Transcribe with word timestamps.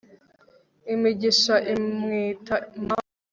imigisha 0.93 1.55
imwita 1.73 2.55
mama 2.85 3.03